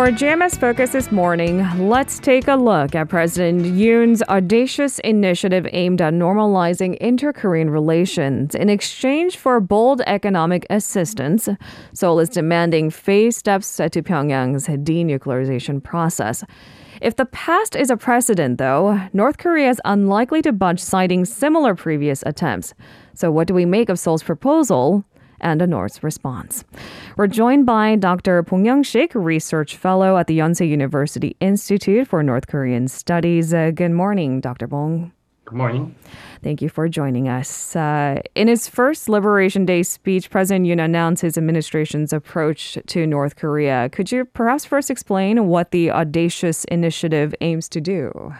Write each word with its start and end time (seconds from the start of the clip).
For 0.00 0.06
GMS 0.06 0.58
Focus 0.58 0.92
this 0.92 1.12
morning, 1.12 1.58
let's 1.78 2.18
take 2.18 2.48
a 2.48 2.54
look 2.54 2.94
at 2.94 3.10
President 3.10 3.66
Yoon's 3.66 4.22
audacious 4.30 4.98
initiative 5.00 5.68
aimed 5.74 6.00
at 6.00 6.14
normalizing 6.14 6.96
inter 7.02 7.34
Korean 7.34 7.68
relations. 7.68 8.54
In 8.54 8.70
exchange 8.70 9.36
for 9.36 9.60
bold 9.60 10.00
economic 10.06 10.66
assistance, 10.70 11.50
Seoul 11.92 12.18
is 12.18 12.30
demanding 12.30 12.88
phased 12.88 13.40
steps 13.40 13.76
to 13.76 13.90
Pyongyang's 13.90 14.68
denuclearization 14.68 15.84
process. 15.84 16.44
If 17.02 17.16
the 17.16 17.26
past 17.26 17.76
is 17.76 17.90
a 17.90 17.96
precedent, 17.98 18.56
though, 18.56 18.98
North 19.12 19.36
Korea 19.36 19.68
is 19.68 19.82
unlikely 19.84 20.40
to 20.42 20.52
budge, 20.52 20.80
citing 20.80 21.26
similar 21.26 21.74
previous 21.74 22.22
attempts. 22.24 22.72
So, 23.12 23.30
what 23.30 23.46
do 23.46 23.52
we 23.52 23.66
make 23.66 23.90
of 23.90 23.98
Seoul's 23.98 24.22
proposal? 24.22 25.04
And 25.40 25.62
a 25.62 25.66
North's 25.66 26.02
response. 26.02 26.64
We're 27.16 27.26
joined 27.26 27.66
by 27.66 27.96
Dr. 27.96 28.42
Bong 28.42 28.64
Young-sik, 28.64 29.14
research 29.14 29.76
fellow 29.76 30.16
at 30.16 30.26
the 30.26 30.38
Yonsei 30.38 30.68
University 30.68 31.36
Institute 31.40 32.08
for 32.08 32.22
North 32.22 32.46
Korean 32.46 32.88
Studies. 32.88 33.52
Uh, 33.52 33.70
good 33.70 33.92
morning, 33.92 34.40
Dr. 34.40 34.66
Bong. 34.66 35.12
Good 35.50 35.56
morning. 35.56 35.96
Thank 36.44 36.62
you 36.62 36.68
for 36.68 36.88
joining 36.88 37.28
us. 37.28 37.74
Uh, 37.74 38.20
in 38.36 38.46
his 38.46 38.68
first 38.68 39.08
Liberation 39.08 39.66
Day 39.66 39.82
speech, 39.82 40.30
President 40.30 40.64
Yoon 40.64 40.80
announced 40.80 41.22
his 41.22 41.36
administration's 41.36 42.12
approach 42.12 42.78
to 42.86 43.04
North 43.04 43.34
Korea. 43.34 43.88
Could 43.90 44.12
you 44.12 44.26
perhaps 44.26 44.64
first 44.64 44.92
explain 44.92 45.48
what 45.48 45.72
the 45.72 45.90
audacious 45.90 46.64
initiative 46.66 47.34
aims 47.40 47.68
to 47.70 47.80
do? 47.80 48.32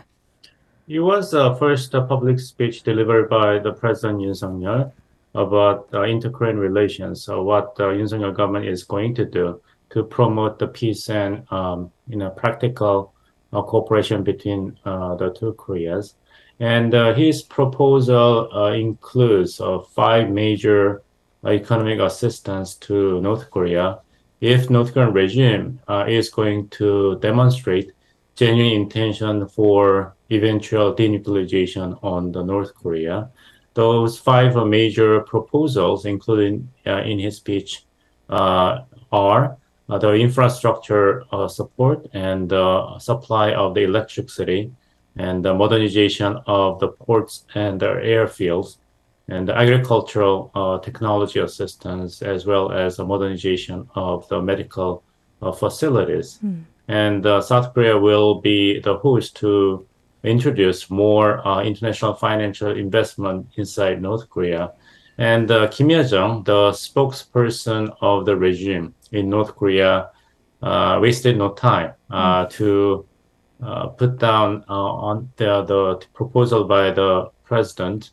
It 0.86 1.00
was 1.00 1.32
the 1.32 1.54
first 1.56 1.94
uh, 1.96 2.06
public 2.06 2.38
speech 2.38 2.84
delivered 2.84 3.28
by 3.28 3.58
the 3.58 3.72
President 3.72 4.20
Yoon 4.20 4.36
Suk-yeol 4.36 4.92
about 5.34 5.88
uh, 5.94 6.02
inter-Korean 6.02 6.58
relations, 6.58 7.24
so 7.24 7.42
what 7.42 7.76
the 7.76 7.84
Yoon 7.84 8.08
Suk-yeol 8.08 8.34
government 8.34 8.66
is 8.66 8.82
going 8.84 9.14
to 9.14 9.24
do 9.24 9.60
to 9.90 10.04
promote 10.04 10.58
the 10.58 10.68
peace 10.68 11.08
and 11.10 11.44
um, 11.52 11.90
you 12.08 12.16
know 12.16 12.30
practical 12.30 13.12
uh, 13.52 13.62
cooperation 13.62 14.22
between 14.22 14.78
uh, 14.84 15.14
the 15.16 15.30
two 15.30 15.52
Koreas. 15.54 16.14
And 16.60 16.94
uh, 16.94 17.14
his 17.14 17.42
proposal 17.42 18.48
uh, 18.54 18.72
includes 18.72 19.60
uh, 19.60 19.78
five 19.80 20.30
major 20.30 21.02
economic 21.46 22.00
assistance 22.00 22.74
to 22.76 23.20
North 23.20 23.50
Korea 23.50 24.00
if 24.40 24.68
North 24.70 24.92
Korean 24.92 25.12
regime 25.12 25.80
is 26.06 26.30
going 26.30 26.68
to 26.68 27.18
demonstrate 27.20 27.92
genuine 28.36 28.72
intention 28.72 29.48
for 29.48 30.14
eventual 30.30 30.94
denuclearization 30.94 31.98
on 32.02 32.32
the 32.32 32.42
North 32.42 32.74
Korea 32.74 33.30
those 33.74 34.18
five 34.18 34.54
major 34.66 35.20
proposals, 35.20 36.04
including 36.04 36.68
uh, 36.86 37.02
in 37.02 37.18
his 37.18 37.36
speech, 37.36 37.84
uh, 38.28 38.80
are 39.12 39.56
uh, 39.88 39.98
the 39.98 40.12
infrastructure 40.12 41.24
support 41.48 42.06
and 42.12 42.48
the 42.48 42.98
supply 42.98 43.52
of 43.52 43.74
the 43.74 43.82
electricity 43.82 44.70
and 45.16 45.44
the 45.44 45.52
modernization 45.52 46.38
of 46.46 46.78
the 46.78 46.88
ports 46.88 47.44
and 47.54 47.80
the 47.80 47.86
airfields 47.86 48.76
and 49.28 49.48
the 49.48 49.56
agricultural 49.56 50.50
uh, 50.54 50.78
technology 50.78 51.38
assistance 51.38 52.22
as 52.22 52.46
well 52.46 52.72
as 52.72 52.96
the 52.96 53.04
modernization 53.04 53.88
of 53.94 54.28
the 54.28 54.40
medical 54.40 55.02
uh, 55.42 55.52
facilities. 55.52 56.38
Mm. 56.44 56.64
And 56.88 57.26
uh, 57.26 57.40
South 57.40 57.72
Korea 57.72 57.96
will 57.96 58.40
be 58.40 58.80
the 58.80 58.96
host 58.98 59.36
to 59.36 59.86
introduce 60.22 60.90
more 60.90 61.46
uh, 61.46 61.62
international 61.62 62.14
financial 62.14 62.76
investment 62.76 63.46
inside 63.56 64.02
North 64.02 64.28
Korea. 64.28 64.72
And 65.18 65.50
uh, 65.50 65.68
Kim 65.68 65.90
Yo-jong, 65.90 66.44
the 66.44 66.70
spokesperson 66.70 67.94
of 68.00 68.24
the 68.24 68.36
regime 68.36 68.94
in 69.12 69.28
North 69.28 69.54
Korea, 69.56 70.10
uh, 70.62 70.98
wasted 71.00 71.38
no 71.38 71.52
time 71.52 71.92
uh, 72.10 72.44
mm. 72.44 72.50
to 72.50 73.06
uh, 73.62 73.86
put 73.88 74.18
down 74.18 74.64
uh, 74.68 74.72
on 74.72 75.30
the, 75.36 75.62
the 75.64 76.06
proposal 76.12 76.64
by 76.64 76.90
the 76.90 77.30
president, 77.44 78.10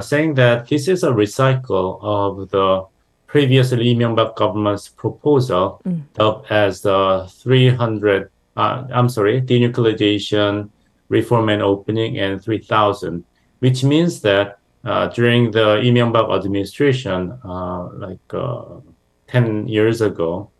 saying 0.00 0.34
that 0.34 0.66
this 0.68 0.88
is 0.88 1.02
a 1.04 1.10
recycle 1.10 1.98
of 2.02 2.48
the 2.50 2.84
previous 3.26 3.72
Lee 3.72 3.94
Myung-bak 3.94 4.36
government's 4.36 4.88
proposal 4.88 5.80
mm. 5.84 6.50
as 6.50 6.82
the 6.82 7.30
300, 7.42 8.30
I'm 8.56 9.08
sorry, 9.08 9.40
denuclearization 9.42 10.70
reform 11.18 11.48
and 11.48 11.62
opening 11.62 12.18
and 12.18 12.42
3000, 12.42 13.24
which 13.60 13.84
means 13.84 14.20
that 14.20 14.58
uh, 14.84 15.06
during 15.08 15.50
the 15.50 15.66
Lee 15.76 15.90
Myung-bak 15.90 16.26
administration, 16.38 17.38
uh, 17.44 17.88
like 17.94 18.28
uh, 18.34 18.80
10 19.28 19.68
years 19.68 20.00
ago, 20.02 20.50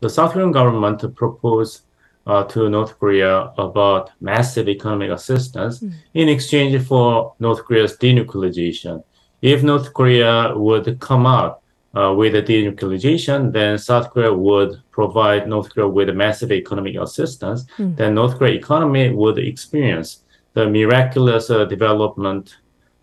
the 0.00 0.10
South 0.10 0.32
Korean 0.32 0.52
government 0.52 0.98
proposed 1.14 1.82
uh, 2.26 2.44
to 2.44 2.68
North 2.68 2.98
Korea 2.98 3.52
about 3.56 4.10
massive 4.20 4.68
economic 4.68 5.10
assistance 5.10 5.80
mm. 5.80 5.92
in 6.14 6.28
exchange 6.28 6.74
for 6.86 7.34
North 7.38 7.64
Korea's 7.64 7.96
denuclearization. 7.96 9.02
If 9.40 9.62
North 9.62 9.92
Korea 9.92 10.52
would 10.54 11.00
come 11.00 11.26
out 11.26 11.61
uh, 11.94 12.14
with 12.16 12.32
the 12.32 12.42
denuclearization, 12.42 13.52
then 13.52 13.78
South 13.78 14.10
Korea 14.10 14.32
would 14.32 14.82
provide 14.90 15.48
North 15.48 15.70
Korea 15.70 15.88
with 15.88 16.08
massive 16.14 16.52
economic 16.52 16.96
assistance. 16.96 17.64
Mm. 17.78 17.96
Then 17.96 18.14
North 18.14 18.38
Korea 18.38 18.54
economy 18.54 19.10
would 19.10 19.38
experience 19.38 20.22
the 20.54 20.68
miraculous 20.68 21.50
uh, 21.50 21.64
development 21.64 22.56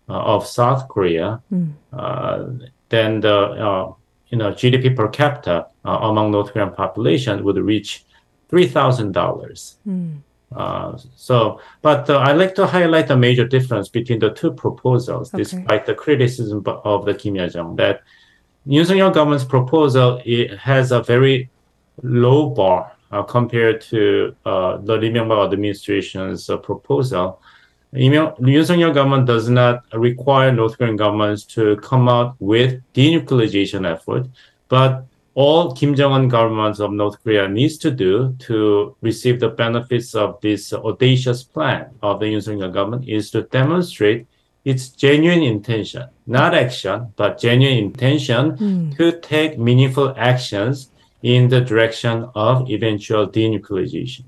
uh, 0.08 0.14
of 0.14 0.46
South 0.46 0.88
Korea. 0.88 1.40
Mm. 1.52 2.70
then 2.88 3.20
the 3.20 3.36
uh, 3.36 3.92
you 4.30 4.38
know 4.38 4.52
GDP 4.52 4.96
per 4.96 5.08
capita 5.08 5.66
uh, 5.84 5.98
among 6.02 6.30
North 6.30 6.52
Korean 6.52 6.72
population 6.72 7.44
would 7.44 7.58
reach 7.58 8.04
three 8.48 8.66
thousand 8.66 9.12
dollars. 9.12 9.76
Mm. 9.86 10.18
Uh, 10.54 10.98
so, 11.14 11.60
but 11.80 12.10
uh, 12.10 12.18
I'd 12.18 12.36
like 12.36 12.56
to 12.56 12.66
highlight 12.66 13.06
the 13.06 13.16
major 13.16 13.46
difference 13.46 13.88
between 13.88 14.18
the 14.18 14.30
two 14.30 14.52
proposals, 14.52 15.32
okay. 15.32 15.44
despite 15.44 15.86
the 15.86 15.94
criticism 15.94 16.64
of 16.66 17.04
the 17.04 17.14
Kim 17.14 17.36
Yo-jong 17.36 17.76
that 17.76 18.02
Yoon 18.66 18.86
Suk-yeol 18.86 19.14
government's 19.14 19.44
proposal 19.44 20.20
it 20.26 20.58
has 20.58 20.92
a 20.92 21.02
very 21.02 21.48
low 22.02 22.50
bar 22.50 22.92
uh, 23.10 23.22
compared 23.22 23.80
to 23.80 24.36
uh, 24.44 24.76
the 24.78 24.96
Lee 24.96 25.10
Myung-bak 25.10 25.52
administration's 25.52 26.50
uh, 26.50 26.58
proposal. 26.58 27.40
Yoon 27.94 28.66
Suk-yeol 28.66 28.92
government 28.92 29.26
does 29.26 29.48
not 29.48 29.84
require 29.94 30.52
North 30.52 30.76
Korean 30.76 30.96
governments 30.96 31.44
to 31.44 31.76
come 31.76 32.08
out 32.08 32.36
with 32.38 32.82
denuclearization 32.92 33.90
effort, 33.90 34.26
but 34.68 35.06
all 35.34 35.72
Kim 35.74 35.94
Jong-un 35.94 36.28
governments 36.28 36.80
of 36.80 36.92
North 36.92 37.22
Korea 37.22 37.48
needs 37.48 37.78
to 37.78 37.90
do 37.90 38.36
to 38.40 38.94
receive 39.00 39.40
the 39.40 39.48
benefits 39.48 40.14
of 40.14 40.38
this 40.42 40.74
audacious 40.74 41.42
plan 41.42 41.88
of 42.02 42.20
the 42.20 42.26
Yoon 42.26 42.42
Suk-yeol 42.42 42.74
government 42.74 43.08
is 43.08 43.30
to 43.30 43.42
demonstrate 43.44 44.26
its 44.64 44.88
genuine 44.88 45.42
intention, 45.42 46.04
not 46.26 46.54
action, 46.54 47.12
but 47.16 47.38
genuine 47.38 47.78
intention 47.78 48.52
mm. 48.56 48.96
to 48.96 49.18
take 49.20 49.58
meaningful 49.58 50.14
actions 50.16 50.90
in 51.22 51.48
the 51.48 51.60
direction 51.60 52.28
of 52.34 52.68
eventual 52.70 53.26
denuclearization. 53.26 54.24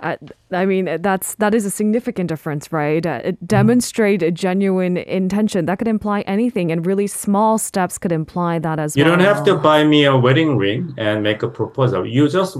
Uh, 0.00 0.16
I 0.52 0.64
mean, 0.64 1.02
that's 1.02 1.34
that 1.36 1.54
is 1.54 1.64
a 1.64 1.70
significant 1.70 2.28
difference, 2.28 2.70
right? 2.72 3.04
Uh, 3.04 3.32
demonstrate 3.44 4.22
a 4.22 4.30
genuine 4.30 4.96
intention 4.96 5.66
that 5.66 5.78
could 5.78 5.88
imply 5.88 6.20
anything, 6.20 6.70
and 6.70 6.86
really 6.86 7.08
small 7.08 7.58
steps 7.58 7.98
could 7.98 8.12
imply 8.12 8.60
that 8.60 8.78
as 8.78 8.96
you 8.96 9.02
well. 9.02 9.12
You 9.12 9.16
don't 9.16 9.26
have 9.26 9.44
to 9.46 9.56
buy 9.56 9.82
me 9.82 10.04
a 10.04 10.16
wedding 10.16 10.56
ring 10.56 10.94
and 10.96 11.22
make 11.24 11.42
a 11.42 11.48
proposal. 11.48 12.06
You 12.06 12.28
just 12.28 12.56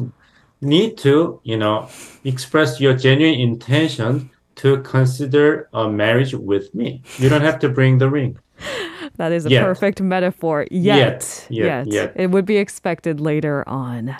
need 0.60 0.98
to, 0.98 1.40
you 1.44 1.56
know, 1.56 1.88
express 2.24 2.80
your 2.80 2.94
genuine 2.94 3.38
intention 3.38 4.30
to 4.58 4.82
consider 4.82 5.68
a 5.72 5.88
marriage 5.88 6.34
with 6.34 6.74
me. 6.74 7.02
You 7.16 7.28
don't 7.28 7.42
have 7.42 7.58
to 7.60 7.68
bring 7.68 7.98
the 7.98 8.08
ring. 8.10 8.38
That 9.16 9.32
is 9.32 9.46
a 9.46 9.50
yet. 9.50 9.64
perfect 9.64 10.00
metaphor. 10.00 10.66
Yet. 10.70 11.46
Yet. 11.50 11.66
Yet. 11.66 11.86
yet. 11.88 12.12
It 12.14 12.30
would 12.30 12.44
be 12.44 12.58
expected 12.58 13.20
later 13.20 13.68
on. 13.68 14.10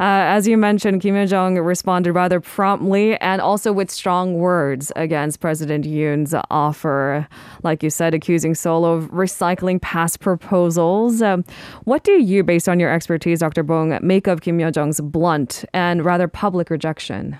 Uh, 0.00 0.24
as 0.34 0.48
you 0.48 0.56
mentioned, 0.56 1.02
Kim 1.02 1.26
Jong 1.26 1.58
responded 1.58 2.12
rather 2.12 2.40
promptly 2.40 3.16
and 3.20 3.40
also 3.40 3.72
with 3.72 3.90
strong 3.90 4.34
words 4.34 4.90
against 4.96 5.40
President 5.40 5.84
Yoon's 5.84 6.34
offer, 6.50 7.28
like 7.62 7.82
you 7.82 7.90
said, 7.90 8.14
accusing 8.14 8.54
Seoul 8.54 8.84
of 8.84 9.10
recycling 9.10 9.80
past 9.80 10.20
proposals. 10.20 11.20
Um, 11.20 11.44
what 11.84 12.02
do 12.04 12.12
you, 12.12 12.42
based 12.42 12.68
on 12.68 12.80
your 12.80 12.90
expertise, 12.90 13.40
Dr. 13.40 13.62
Bong, 13.62 13.98
make 14.02 14.26
of 14.26 14.40
Kim 14.40 14.58
Jong's 14.72 15.00
blunt 15.00 15.64
and 15.74 16.04
rather 16.04 16.26
public 16.26 16.70
rejection? 16.70 17.38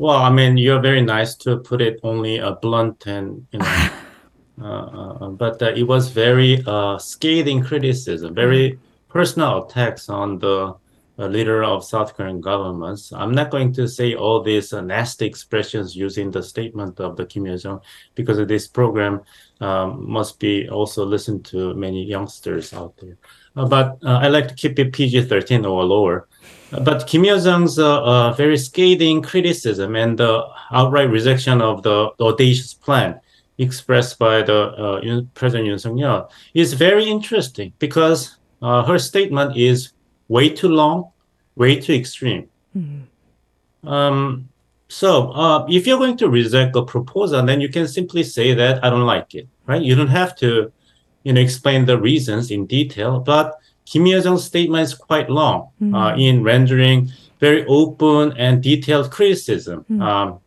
Well, 0.00 0.16
I 0.16 0.30
mean, 0.30 0.56
you're 0.56 0.80
very 0.80 1.02
nice 1.02 1.34
to 1.44 1.58
put 1.58 1.82
it 1.82 2.00
only 2.02 2.38
a 2.38 2.52
blunt 2.52 3.06
and 3.06 3.46
you 3.52 3.58
know, 3.58 3.88
uh, 4.62 4.64
uh, 4.64 5.28
but 5.28 5.60
uh, 5.60 5.74
it 5.76 5.82
was 5.82 6.08
very 6.08 6.64
uh, 6.66 6.96
scathing 6.96 7.62
criticism, 7.62 8.34
very 8.34 8.78
personal 9.10 9.66
attacks 9.66 10.08
on 10.08 10.38
the 10.38 10.74
uh, 11.18 11.26
leader 11.26 11.62
of 11.62 11.84
South 11.84 12.16
Korean 12.16 12.40
governments. 12.40 13.12
I'm 13.12 13.32
not 13.32 13.50
going 13.50 13.74
to 13.74 13.86
say 13.86 14.14
all 14.14 14.40
these 14.40 14.72
uh, 14.72 14.80
nasty 14.80 15.26
expressions 15.26 15.94
using 15.94 16.30
the 16.30 16.42
statement 16.42 16.98
of 16.98 17.18
the 17.18 17.26
Kim 17.26 17.44
Yo 17.44 17.58
Jong 17.58 17.82
because 18.14 18.38
this 18.48 18.68
program 18.68 19.20
um, 19.60 20.10
must 20.10 20.40
be 20.40 20.66
also 20.70 21.04
listened 21.04 21.44
to 21.52 21.74
many 21.74 22.02
youngsters 22.02 22.72
out 22.72 22.96
there. 23.02 23.18
Uh, 23.56 23.66
but 23.66 23.98
uh, 24.04 24.18
I 24.22 24.28
like 24.28 24.48
to 24.48 24.54
keep 24.54 24.78
it 24.78 24.92
PG-13 24.92 25.64
or 25.64 25.84
lower. 25.84 26.28
Uh, 26.72 26.80
but 26.80 27.06
Kim 27.06 27.24
Yo 27.24 27.38
Jong's 27.38 27.78
uh, 27.78 28.32
very 28.32 28.56
scathing 28.56 29.22
criticism 29.22 29.96
and 29.96 30.18
the 30.18 30.46
outright 30.70 31.10
rejection 31.10 31.60
of 31.60 31.82
the, 31.82 32.10
audacious 32.20 32.74
plan 32.74 33.20
expressed 33.58 34.18
by 34.18 34.42
the 34.42 34.54
uh, 34.54 35.20
President 35.34 35.68
Yoon 35.68 35.80
Suk 35.80 35.92
Yeol 35.92 36.30
is 36.54 36.72
very 36.72 37.04
interesting 37.04 37.72
because 37.78 38.36
uh, 38.62 38.82
her 38.84 38.98
statement 38.98 39.56
is 39.56 39.92
way 40.28 40.48
too 40.48 40.68
long, 40.68 41.10
way 41.56 41.78
too 41.78 41.92
extreme. 41.92 42.48
Mm-hmm. 42.76 43.88
Um, 43.88 44.48
so 44.88 45.30
uh, 45.32 45.66
if 45.68 45.86
you're 45.86 45.98
going 45.98 46.16
to 46.18 46.28
reject 46.28 46.74
a 46.76 46.82
proposal, 46.82 47.44
then 47.44 47.60
you 47.60 47.68
can 47.68 47.86
simply 47.86 48.22
say 48.22 48.54
that 48.54 48.84
I 48.84 48.90
don't 48.90 49.06
like 49.06 49.34
it, 49.34 49.46
right? 49.66 49.80
You 49.80 49.94
don't 49.94 50.08
have 50.08 50.34
to, 50.36 50.72
you 51.22 51.32
know, 51.32 51.40
explain 51.40 51.84
the 51.84 51.98
reasons 51.98 52.50
in 52.50 52.66
detail. 52.66 53.20
But 53.20 53.58
Kim 53.84 54.06
Yo 54.06 54.20
Jong's 54.20 54.44
statement 54.44 54.84
is 54.84 54.94
quite 54.94 55.28
long 55.28 55.70
mm-hmm. 55.82 55.94
uh, 55.94 56.16
in 56.16 56.42
rendering 56.42 57.10
very 57.40 57.64
open 57.66 58.32
and 58.36 58.62
detailed 58.62 59.10
criticism. 59.10 59.80
Mm-hmm. 59.90 60.02
Um, 60.02 60.40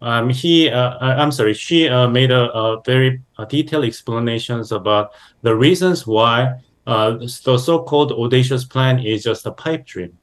um, 0.00 0.28
he, 0.28 0.68
uh, 0.68 0.98
I'm 0.98 1.32
sorry, 1.32 1.54
she 1.54 1.88
uh, 1.88 2.08
made 2.08 2.30
a, 2.30 2.52
a 2.52 2.82
very 2.82 3.22
uh, 3.38 3.46
detailed 3.46 3.86
explanations 3.86 4.70
about 4.70 5.12
the 5.42 5.56
reasons 5.56 6.06
why 6.06 6.60
uh, 6.86 7.12
the 7.12 7.58
so-called 7.58 8.12
audacious 8.12 8.64
plan 8.64 8.98
is 8.98 9.24
just 9.24 9.46
a 9.46 9.50
pipe 9.50 9.86
dream. 9.86 10.18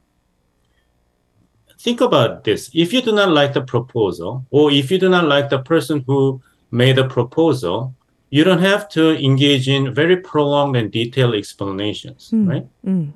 Think 1.80 2.00
about 2.00 2.44
this. 2.44 2.70
If 2.72 2.92
you 2.92 3.02
do 3.02 3.12
not 3.12 3.30
like 3.30 3.54
the 3.54 3.62
proposal, 3.62 4.46
or 4.50 4.70
if 4.70 4.88
you 4.92 4.98
do 4.98 5.08
not 5.08 5.24
like 5.24 5.50
the 5.50 5.58
person 5.58 6.04
who 6.06 6.40
made 6.70 6.94
the 6.94 7.08
proposal, 7.08 7.92
you 8.32 8.44
don't 8.44 8.62
have 8.62 8.88
to 8.88 9.10
engage 9.22 9.68
in 9.68 9.92
very 9.92 10.16
prolonged 10.16 10.74
and 10.74 10.90
detailed 10.90 11.34
explanations, 11.34 12.30
mm. 12.32 12.48
right? 12.48 12.66
Mm. 12.82 13.12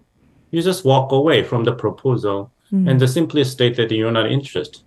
You 0.50 0.60
just 0.60 0.84
walk 0.84 1.10
away 1.10 1.42
from 1.42 1.64
the 1.64 1.72
proposal 1.72 2.52
mm. 2.70 2.86
and 2.88 3.10
simply 3.10 3.42
state 3.44 3.76
that 3.76 3.90
you're 3.90 4.12
not 4.12 4.30
interested. 4.30 4.82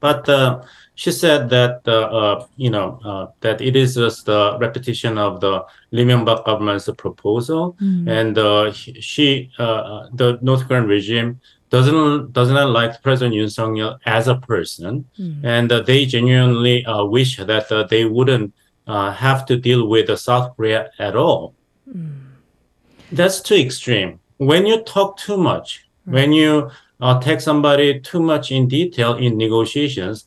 But 0.00 0.28
uh, 0.28 0.62
she 0.96 1.12
said 1.12 1.48
that 1.50 1.82
uh, 1.86 2.08
uh, 2.20 2.46
you 2.56 2.70
know 2.70 2.98
uh, 3.04 3.26
that 3.40 3.60
it 3.60 3.76
is 3.76 3.94
just 3.94 4.26
the 4.26 4.58
repetition 4.58 5.16
of 5.16 5.40
the 5.40 5.64
Myung-bak 5.92 6.44
government's 6.44 6.88
proposal, 6.98 7.76
mm. 7.80 8.10
and 8.10 8.36
uh, 8.36 8.72
she 8.72 9.52
uh, 9.58 10.08
the 10.12 10.40
North 10.42 10.66
Korean 10.66 10.88
regime 10.88 11.40
doesn't 11.68 12.32
doesn't 12.32 12.72
like 12.72 13.00
President 13.02 13.36
Yoon 13.36 13.52
Suk 13.52 13.68
Yeol 13.68 13.96
as 14.06 14.26
a 14.26 14.34
person, 14.36 15.04
mm. 15.16 15.44
and 15.44 15.70
they 15.70 16.04
genuinely 16.04 16.84
wish 16.88 17.36
that 17.36 17.86
they 17.90 18.04
wouldn't 18.06 18.52
have 18.86 19.46
to 19.46 19.56
deal 19.56 19.86
with 19.88 20.16
South 20.18 20.56
Korea 20.56 20.90
at 20.98 21.16
all. 21.16 21.54
Mm. 21.88 22.20
That's 23.12 23.40
too 23.40 23.56
extreme. 23.56 24.20
When 24.38 24.66
you 24.66 24.82
talk 24.82 25.16
too 25.16 25.36
much, 25.36 25.86
right. 26.06 26.14
when 26.14 26.32
you 26.32 26.70
uh, 27.00 27.20
take 27.20 27.40
somebody 27.40 28.00
too 28.00 28.20
much 28.20 28.52
in 28.52 28.68
detail 28.68 29.14
in 29.16 29.36
negotiations, 29.36 30.26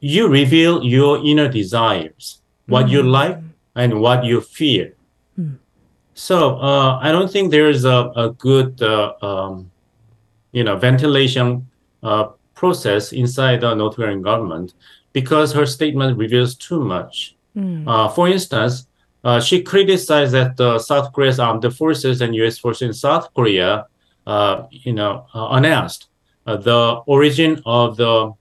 you 0.00 0.28
reveal 0.28 0.84
your 0.84 1.24
inner 1.24 1.48
desires, 1.48 2.40
what 2.66 2.86
mm-hmm. 2.86 2.94
you 2.94 3.02
like 3.04 3.38
and 3.74 4.00
what 4.00 4.24
you 4.24 4.40
fear. 4.40 4.94
Mm. 5.38 5.58
So 6.14 6.58
uh, 6.58 6.98
I 7.00 7.12
don't 7.12 7.30
think 7.30 7.50
there 7.50 7.70
is 7.70 7.84
a, 7.84 8.12
a 8.16 8.30
good, 8.30 8.82
uh, 8.82 9.14
um, 9.22 9.70
you 10.52 10.64
know, 10.64 10.76
ventilation 10.76 11.68
uh, 12.02 12.28
process 12.54 13.12
inside 13.12 13.62
the 13.62 13.74
North 13.74 13.96
Korean 13.96 14.22
government 14.22 14.74
because 15.12 15.52
her 15.52 15.66
statement 15.66 16.18
reveals 16.18 16.54
too 16.54 16.80
much. 16.80 17.36
Mm. 17.56 18.14
for 18.14 18.28
instance, 18.28 18.86
uh, 19.24 19.40
she 19.40 19.62
criticized 19.62 20.32
that 20.32 20.56
the 20.56 20.78
South 20.78 21.12
Korea's 21.12 21.38
armed 21.38 21.64
forces 21.76 22.20
and 22.20 22.34
U.S. 22.36 22.58
forces 22.58 22.82
in 22.82 22.92
South 22.92 23.32
Korea 23.34 23.86
uh, 24.24 24.66
you 24.70 24.92
know, 24.92 25.26
uh, 25.34 25.48
announced 25.50 26.06
uh, 26.46 26.56
the 26.56 27.02
origin 27.06 27.60
of 27.66 27.96
the 27.96 28.32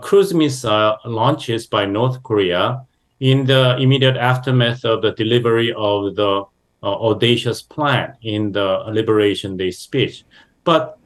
cruise 0.00 0.32
missile 0.32 0.96
launches 1.04 1.66
by 1.66 1.84
North 1.84 2.22
Korea 2.22 2.82
in 3.20 3.44
the 3.46 3.76
immediate 3.78 4.16
aftermath 4.16 4.84
of 4.84 5.02
the 5.02 5.12
delivery 5.12 5.72
of 5.74 6.14
the 6.14 6.44
audacious 6.82 7.60
plan 7.62 8.14
in 8.22 8.52
the 8.52 8.84
Liberation 8.88 9.56
Day 9.56 9.70
speech. 9.70 10.24
But 10.64 10.98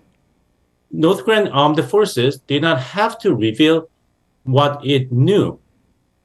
North 0.90 1.25
Korean 1.25 1.48
armed 1.48 1.82
forces 1.84 2.38
did 2.38 2.62
not 2.62 2.81
have 2.81 3.19
to 3.20 3.34
reveal 3.34 3.88
what 4.44 4.84
it 4.84 5.10
knew, 5.10 5.58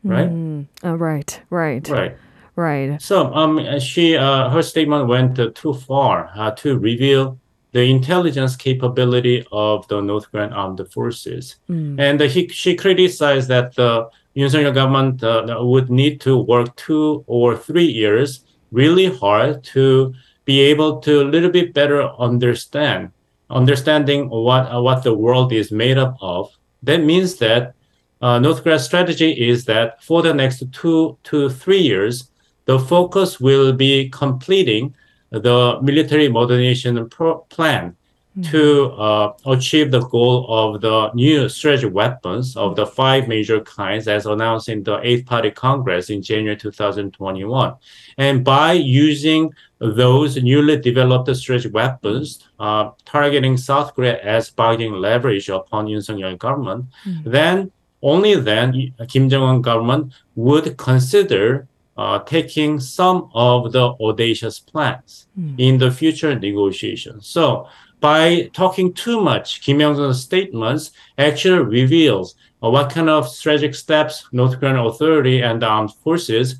right? 0.10 0.30
Mm. 0.30 0.68
Right, 0.84 1.42
right, 1.50 1.88
right, 1.90 2.18
right. 2.56 3.02
So, 3.02 3.34
um, 3.34 3.80
she 3.80 4.18
uh, 4.18 4.50
her 4.50 4.62
statement 4.62 5.08
went 5.08 5.40
uh, 5.40 5.52
too 5.54 5.74
far 5.74 6.32
uh, 6.36 6.52
to 6.52 6.78
reveal 6.78 7.40
the 7.74 7.84
intelligence 7.84 8.56
capability 8.56 9.46
of 9.52 9.88
the 9.88 10.02
North 10.02 10.32
Korean 10.32 10.54
armed 10.54 10.82
forces. 10.92 11.58
Mm. 11.70 12.00
And 12.00 12.22
he, 12.22 12.48
she 12.48 12.76
criticized 12.76 13.50
that 13.50 13.76
the 13.76 14.10
Yoon 14.36 14.50
Yeol 14.50 14.74
government 14.74 15.24
uh, 15.24 15.58
would 15.60 15.90
need 15.90 16.22
to 16.22 16.38
work 16.38 16.76
two 16.76 17.24
or 17.28 17.58
three 17.58 17.86
years 17.86 18.46
really 18.72 19.06
hard 19.06 19.64
to 19.64 20.14
be 20.46 20.62
able 20.62 21.00
to 21.02 21.22
a 21.22 21.26
little 21.26 21.52
bit 21.52 21.74
better 21.74 22.10
understand, 22.20 23.12
understanding 23.50 24.30
what, 24.30 24.74
uh, 24.74 24.82
what 24.82 25.04
the 25.04 25.14
world 25.14 25.52
is 25.52 25.72
made 25.72 25.98
up 25.98 26.16
of. 26.22 26.52
That 26.84 27.04
means 27.04 27.36
that 27.38 27.74
uh, 28.22 28.40
North 28.40 28.64
Korea's 28.64 28.86
strategy 28.86 29.32
is 29.32 29.66
that 29.66 30.04
for 30.04 30.22
the 30.22 30.34
next 30.34 30.64
two 30.72 31.18
to 31.24 31.50
three 31.50 31.82
years, 31.82 32.32
the 32.66 32.80
focus 32.80 33.40
will 33.40 33.74
be 33.74 34.10
completing 34.10 34.94
the 35.30 35.80
military 35.82 36.30
modernization 36.30 37.10
pro- 37.10 37.40
plan 37.50 37.96
mm-hmm. 38.38 38.52
to 38.52 38.92
uh, 38.94 39.34
achieve 39.46 39.92
the 39.92 40.02
goal 40.02 40.46
of 40.50 40.82
the 40.82 41.12
new 41.14 41.48
strategic 41.50 41.94
weapons 41.94 42.56
of 42.56 42.76
the 42.76 42.86
five 42.86 43.28
major 43.28 43.62
kinds 43.62 44.08
as 44.08 44.26
announced 44.26 44.70
in 44.70 44.84
the 44.84 45.00
Eighth 45.04 45.26
Party 45.26 45.52
Congress 45.52 46.10
in 46.10 46.22
January 46.22 46.58
2021. 46.58 47.76
And 48.18 48.44
by 48.44 48.74
using 48.74 49.54
those 49.80 50.42
newly 50.42 50.78
developed 50.78 51.34
strategic 51.36 51.74
weapons, 51.74 52.48
uh, 52.60 52.92
targeting 53.06 53.58
South 53.58 53.94
Korea 53.94 54.20
as 54.24 54.50
bargaining 54.50 54.94
leverage 54.94 55.50
upon 55.50 55.86
Yoon 55.86 56.04
Suk 56.04 56.16
Yeol 56.16 56.38
government, 56.38 56.86
mm-hmm. 57.06 57.30
then 57.30 57.72
only 58.02 58.36
then 58.36 58.94
Kim 59.08 59.30
Jong 59.30 59.44
Un 59.44 59.62
government 59.62 60.14
would 60.36 60.78
consider 60.78 61.68
uh, 61.98 62.20
taking 62.20 62.80
some 62.80 63.30
of 63.34 63.72
the 63.72 63.94
audacious 64.00 64.60
plans 64.60 65.28
mm. 65.38 65.56
in 65.58 65.78
the 65.78 65.90
future 65.90 66.38
negotiations. 66.38 67.28
So 67.28 67.68
by 68.00 68.52
talking 68.54 68.94
too 68.94 69.20
much, 69.20 69.62
Kim 69.62 69.80
Jong-un's 69.80 70.22
statements 70.22 70.92
actually 71.18 71.60
reveals 71.60 72.36
uh, 72.64 72.70
what 72.70 72.92
kind 72.92 73.10
of 73.10 73.28
strategic 73.28 73.74
steps 73.74 74.28
North 74.32 74.60
Korean 74.60 74.78
authority 74.78 75.42
and 75.42 75.62
the 75.62 75.66
armed 75.66 75.94
forces 76.04 76.60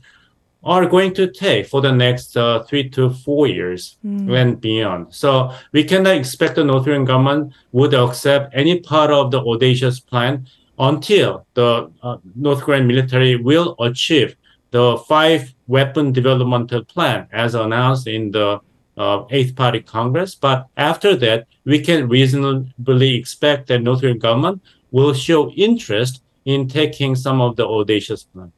are 0.64 0.88
going 0.88 1.14
to 1.14 1.32
take 1.32 1.68
for 1.68 1.82
the 1.82 1.92
next 1.92 2.36
uh, 2.36 2.64
three 2.64 2.90
to 2.90 3.12
four 3.12 3.46
years 3.46 3.98
mm. 4.04 4.36
and 4.36 4.60
beyond. 4.60 5.14
So 5.14 5.54
we 5.72 5.84
cannot 5.84 6.18
expect 6.18 6.56
the 6.56 6.64
North 6.64 6.86
Korean 6.86 7.06
government 7.06 7.54
would 7.72 7.94
accept 7.94 8.56
any 8.56 8.80
part 8.80 9.12
of 9.12 9.30
the 9.30 9.40
audacious 9.40 10.00
plan 10.00 10.48
until 10.78 11.46
the 11.54 11.92
uh, 12.04 12.18
North 12.36 12.62
Korean 12.62 12.88
military 12.88 13.36
will 13.36 13.76
achieve 13.80 14.36
the 14.72 14.98
five 15.08 15.54
weapon 15.68 16.12
developmental 16.12 16.84
plan 16.84 17.28
as 17.32 17.56
announced 17.56 18.08
in 18.08 18.32
the 18.32 18.60
uh, 18.98 19.26
Eighth 19.30 19.56
Party 19.56 19.82
Congress. 19.82 20.36
But 20.36 20.68
after 20.78 21.16
that, 21.16 21.48
we 21.66 21.80
can 21.80 22.08
reasonably 22.08 23.16
expect 23.16 23.68
that 23.68 23.82
North 23.82 24.02
Korean 24.02 24.20
government 24.20 24.62
will 24.92 25.14
show 25.14 25.52
interest 25.52 26.22
in 26.46 26.68
taking 26.68 27.16
some 27.16 27.42
of 27.42 27.56
the 27.56 27.68
audacious 27.68 28.24
plan. 28.24 28.52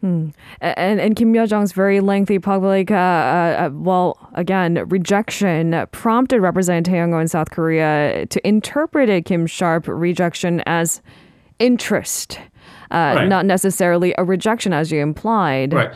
Hmm. 0.00 0.28
And, 0.60 1.00
and 1.00 1.16
Kim 1.16 1.34
Yo 1.34 1.46
Jong's 1.46 1.72
very 1.72 2.00
lengthy 2.00 2.38
public, 2.38 2.90
uh, 2.90 2.94
uh, 2.94 3.70
well, 3.72 4.28
again, 4.34 4.74
rejection 4.88 5.86
prompted 5.90 6.40
Representative 6.40 6.92
Tae 6.92 7.20
in 7.20 7.28
South 7.28 7.50
Korea 7.50 8.26
to 8.26 8.46
interpret 8.46 9.24
Kim 9.24 9.46
Sharp 9.46 9.88
rejection 9.88 10.62
as 10.66 11.00
interest, 11.58 12.38
uh, 12.90 13.14
right. 13.16 13.28
not 13.28 13.46
necessarily 13.46 14.14
a 14.18 14.24
rejection, 14.24 14.72
as 14.72 14.90
you 14.90 15.00
implied. 15.00 15.72
Right. 15.72 15.94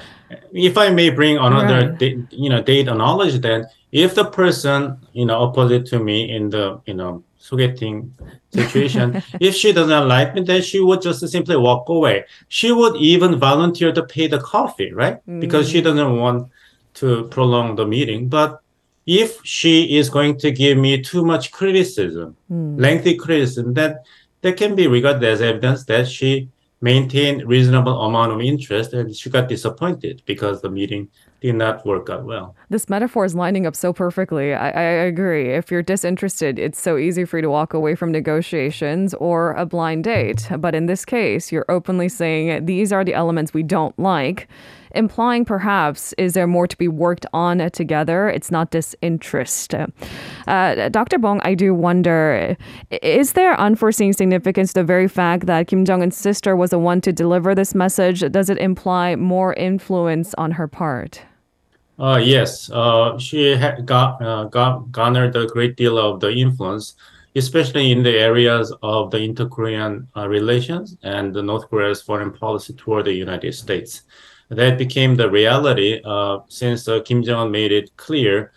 If 0.52 0.78
I 0.78 0.90
may 0.90 1.10
bring 1.10 1.36
another, 1.38 1.90
right. 1.90 1.98
da- 1.98 2.18
you 2.30 2.50
know, 2.50 2.62
data 2.62 2.94
knowledge, 2.94 3.40
then 3.40 3.66
if 3.92 4.14
the 4.14 4.24
person, 4.24 4.98
you 5.12 5.26
know, 5.26 5.40
opposite 5.42 5.86
to 5.86 5.98
me 5.98 6.30
in 6.30 6.50
the, 6.50 6.80
you 6.86 6.94
know, 6.94 7.24
sogaeting 7.40 8.14
situation. 8.52 9.22
if 9.40 9.54
she 9.54 9.72
doesn't 9.72 10.08
like 10.08 10.34
me, 10.34 10.42
then 10.42 10.62
she 10.62 10.80
would 10.80 11.02
just 11.02 11.26
simply 11.28 11.56
walk 11.56 11.88
away. 11.88 12.24
She 12.48 12.70
would 12.70 12.96
even 12.96 13.38
volunteer 13.38 13.92
to 13.92 14.02
pay 14.02 14.26
the 14.28 14.38
coffee, 14.38 14.92
right? 14.92 15.24
Mm. 15.26 15.40
Because 15.40 15.68
she 15.68 15.80
mm. 15.80 15.84
doesn't 15.84 16.16
want 16.16 16.50
to 16.94 17.24
prolong 17.28 17.76
the 17.76 17.86
meeting. 17.86 18.28
But 18.28 18.60
if 19.06 19.40
she 19.44 19.96
is 19.98 20.10
going 20.10 20.38
to 20.38 20.50
give 20.50 20.78
me 20.78 21.02
too 21.02 21.24
much 21.24 21.50
criticism, 21.50 22.36
mm. 22.50 22.80
lengthy 22.80 23.16
criticism, 23.16 23.74
then 23.74 23.98
that 24.42 24.56
can 24.56 24.74
be 24.74 24.86
regarded 24.86 25.24
as 25.24 25.40
evidence 25.40 25.84
that 25.84 26.08
she 26.08 26.48
maintained 26.82 27.46
reasonable 27.46 28.00
amount 28.02 28.32
of 28.32 28.40
interest 28.40 28.92
and 28.94 29.14
she 29.14 29.28
got 29.28 29.48
disappointed 29.48 30.22
because 30.24 30.62
the 30.62 30.70
meeting 30.70 31.08
did 31.40 31.54
not 31.54 31.84
work 31.84 32.08
out 32.08 32.24
well. 32.24 32.54
This 32.70 32.88
metaphor 32.88 33.24
is 33.24 33.34
lining 33.34 33.66
up 33.66 33.76
so 33.76 33.92
perfectly. 33.92 34.54
I, 34.54 34.70
I 34.70 34.82
agree. 34.82 35.50
If 35.50 35.70
you're 35.70 35.82
disinterested, 35.82 36.58
it's 36.58 36.80
so 36.80 36.96
easy 36.96 37.24
for 37.24 37.38
you 37.38 37.42
to 37.42 37.50
walk 37.50 37.74
away 37.74 37.94
from 37.94 38.12
negotiations 38.12 39.14
or 39.14 39.52
a 39.52 39.66
blind 39.66 40.04
date. 40.04 40.48
But 40.58 40.74
in 40.74 40.86
this 40.86 41.04
case, 41.04 41.52
you're 41.52 41.66
openly 41.68 42.08
saying 42.08 42.64
these 42.64 42.92
are 42.92 43.04
the 43.04 43.14
elements 43.14 43.52
we 43.52 43.62
don't 43.62 43.98
like, 43.98 44.48
implying 44.94 45.44
perhaps 45.44 46.12
is 46.18 46.34
there 46.34 46.46
more 46.46 46.66
to 46.66 46.76
be 46.76 46.88
worked 46.88 47.26
on 47.32 47.58
together? 47.70 48.28
It's 48.28 48.50
not 48.50 48.70
disinterest. 48.70 49.74
Uh, 50.46 50.88
Dr. 50.88 51.18
Bong, 51.18 51.40
I 51.42 51.54
do 51.54 51.74
wonder 51.74 52.56
is 52.90 53.32
there 53.32 53.58
unforeseen 53.58 54.12
significance 54.12 54.72
to 54.72 54.80
the 54.80 54.84
very 54.84 55.08
fact 55.08 55.46
that 55.46 55.66
Kim 55.68 55.84
Jong 55.84 56.02
un's 56.02 56.16
sister 56.16 56.56
was 56.56 56.70
the 56.70 56.78
one 56.78 57.00
to 57.02 57.12
deliver 57.12 57.54
this 57.54 57.74
message? 57.74 58.20
Does 58.30 58.50
it 58.50 58.58
imply 58.58 59.16
more 59.16 59.54
influence 59.54 60.34
on 60.34 60.52
her 60.52 60.68
part? 60.68 61.22
Uh, 61.98 62.16
yes, 62.16 62.70
uh, 62.70 63.18
she 63.18 63.56
got, 63.84 64.22
uh, 64.22 64.44
got 64.44 64.90
garnered 64.90 65.36
a 65.36 65.46
great 65.46 65.76
deal 65.76 65.98
of 65.98 66.18
the 66.20 66.30
influence, 66.30 66.94
especially 67.36 67.92
in 67.92 68.02
the 68.02 68.18
areas 68.18 68.72
of 68.82 69.10
the 69.10 69.18
inter-Korean 69.18 70.08
uh, 70.16 70.26
relations 70.26 70.96
and 71.02 71.34
the 71.34 71.42
North 71.42 71.68
Korea's 71.68 72.00
foreign 72.00 72.32
policy 72.32 72.72
toward 72.72 73.04
the 73.04 73.12
United 73.12 73.52
States. 73.52 74.02
That 74.50 74.78
became 74.78 75.14
the 75.14 75.30
reality 75.30 76.00
uh, 76.04 76.40
since 76.48 76.86
uh, 76.88 77.00
Kim 77.00 77.22
Jong 77.22 77.46
Un 77.46 77.50
made 77.50 77.72
it 77.72 77.96
clear 77.96 78.52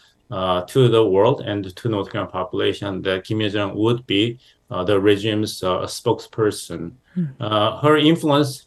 to 0.68 0.90
the 0.90 1.06
world 1.06 1.42
and 1.42 1.76
to 1.76 1.90
North 1.90 2.10
Korean 2.10 2.28
population 2.28 3.04
that 3.04 3.24
Kim 3.24 3.40
Jong 3.50 3.76
would 3.76 4.06
be 4.08 4.40
the 4.70 5.00
regime's 5.00 5.62
spokesperson. 5.62 6.94
Mm. 7.16 7.82
her 7.84 7.98
influence, 7.98 8.66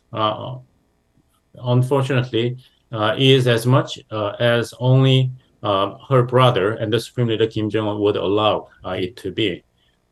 unfortunately, 1.60 2.56
uh, 2.92 3.14
is 3.18 3.48
as 3.48 3.66
much 3.66 3.98
uh, 4.10 4.36
as 4.38 4.72
only 4.78 5.30
um, 5.62 5.98
her 6.08 6.22
brother 6.22 6.74
and 6.74 6.92
the 6.92 7.00
Supreme 7.00 7.26
Leader 7.28 7.46
Kim 7.46 7.68
Jong 7.68 7.88
Un 7.88 7.98
would 8.00 8.16
allow 8.16 8.68
uh, 8.84 8.90
it 8.90 9.16
to 9.16 9.32
be. 9.32 9.64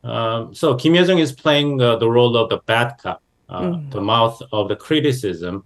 Um, 0.03 0.53
so 0.53 0.75
Kim 0.75 0.95
Yo 0.95 1.05
Jong 1.05 1.19
is 1.19 1.31
playing 1.31 1.77
the 1.77 2.07
role 2.07 2.35
of 2.37 2.49
the 2.49 2.57
bad 2.65 2.97
cop, 3.01 3.23
mm. 3.49 3.89
the 3.91 4.01
mouth 4.01 4.41
of 4.51 4.67
the 4.67 4.75
criticism 4.75 5.63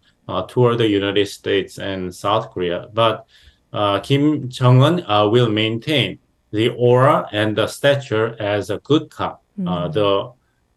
toward 0.48 0.78
the 0.78 0.88
United 0.88 1.28
States 1.28 1.80
and 1.80 2.14
South 2.14 2.52
Korea. 2.52 2.88
But 2.94 3.26
Kim 4.04 4.50
Jong 4.50 4.82
Un 4.84 5.32
will 5.32 5.50
maintain 5.50 6.20
the 6.52 6.70
aura 6.70 7.28
and 7.32 7.56
the 7.56 7.68
stature 7.68 8.36
as 8.40 8.70
a 8.70 8.78
good 8.80 9.10
cop. 9.10 9.44
Mm. 9.60 9.94
the 9.94 10.32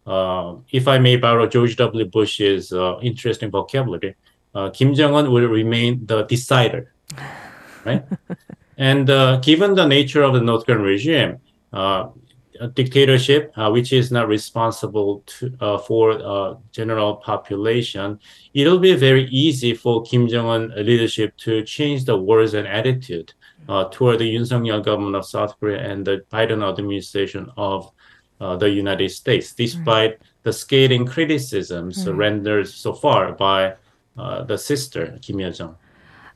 uh, 0.06 0.56
if 0.70 0.88
I 0.88 0.98
may 0.98 1.16
borrow 1.16 1.46
George 1.46 1.76
W. 1.76 2.04
Bush's 2.06 2.72
uh, 2.72 2.98
interesting 3.00 3.50
vocabulary, 3.50 4.16
uh, 4.54 4.70
Kim 4.70 4.94
Jong 4.94 5.14
Un 5.14 5.30
will 5.30 5.48
remain 5.48 6.04
the 6.06 6.22
decider, 6.22 6.92
right? 7.84 8.04
and 8.76 9.08
uh, 9.08 9.36
given 9.38 9.74
the 9.74 9.86
nature 9.86 10.22
of 10.22 10.34
the 10.34 10.40
North 10.40 10.66
Korean 10.66 10.82
regime, 10.82 11.38
uh, 11.72 12.08
dictatorship, 12.68 13.52
uh, 13.56 13.70
which 13.70 13.92
is 13.92 14.10
not 14.10 14.28
responsible 14.28 15.22
to, 15.26 15.54
uh, 15.60 15.78
for 15.78 16.12
uh, 16.12 16.54
general 16.70 17.16
population, 17.16 18.18
it'll 18.54 18.78
be 18.78 18.94
very 18.94 19.24
easy 19.26 19.74
for 19.74 20.02
Kim 20.02 20.28
Jong 20.28 20.46
Un 20.46 20.72
leadership 20.84 21.36
to 21.38 21.62
change 21.64 22.04
the 22.04 22.16
words 22.16 22.54
and 22.54 22.66
attitude 22.66 23.32
toward 23.90 24.18
the 24.18 24.34
Yoon 24.34 24.46
Suk 24.46 24.62
Yeol 24.62 24.84
government 24.84 25.16
of 25.16 25.24
South 25.24 25.58
Korea 25.58 25.78
and 25.78 26.04
the 26.04 26.24
Biden 26.32 26.68
administration 26.68 27.50
of 27.56 27.90
the 28.38 28.68
United 28.68 29.10
States, 29.10 29.52
despite 29.52 30.18
the 30.42 30.52
scathing 30.52 31.06
criticisms 31.06 32.04
mm. 32.04 32.16
rendered 32.16 32.68
so 32.68 32.92
far 32.92 33.32
by 33.32 33.74
uh, 34.18 34.42
the 34.42 34.58
sister 34.58 35.18
Kim 35.22 35.40
Yo 35.40 35.50
Jong. 35.50 35.76